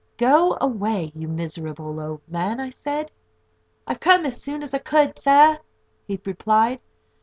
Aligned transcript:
"Go 0.17 0.57
away, 0.59 1.11
you 1.13 1.27
miserable 1.27 1.99
old 2.01 2.21
man," 2.27 2.59
I 2.59 2.71
said. 2.71 3.11
"I've 3.85 3.99
come 3.99 4.25
as 4.25 4.41
soon 4.41 4.63
as 4.63 4.73
I 4.73 4.79
could, 4.79 5.19
sur," 5.19 5.59
he 6.07 6.19
replied. 6.25 6.79